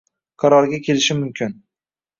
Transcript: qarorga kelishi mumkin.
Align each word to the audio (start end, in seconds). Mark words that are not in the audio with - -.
qarorga 0.43 0.81
kelishi 0.89 1.21
mumkin. 1.21 1.59